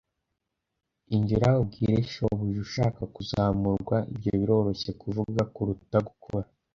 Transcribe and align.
"Injira 1.15 1.47
ubwire 1.61 1.95
shobuja 2.11 2.59
ushaka 2.67 3.01
kuzamurwa." 3.15 3.97
"Ibyo 4.11 4.31
biroroshye 4.39 4.89
kuvuga 5.01 5.41
kuruta 5.53 5.97
gukora." 6.07 6.47